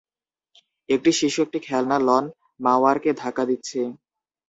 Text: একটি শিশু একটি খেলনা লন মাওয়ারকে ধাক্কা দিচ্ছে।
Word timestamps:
একটি 0.89 1.11
শিশু 1.19 1.39
একটি 1.45 1.59
খেলনা 1.67 1.97
লন 2.07 2.25
মাওয়ারকে 2.59 3.11
ধাক্কা 3.21 3.43
দিচ্ছে। 3.45 3.79